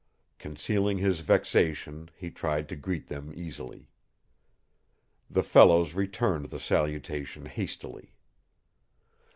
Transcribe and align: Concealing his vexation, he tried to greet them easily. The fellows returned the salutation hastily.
Concealing 0.39 0.97
his 0.97 1.19
vexation, 1.19 2.09
he 2.17 2.31
tried 2.31 2.67
to 2.67 2.75
greet 2.75 3.05
them 3.05 3.31
easily. 3.35 3.87
The 5.29 5.43
fellows 5.43 5.93
returned 5.93 6.45
the 6.47 6.59
salutation 6.59 7.45
hastily. 7.45 8.15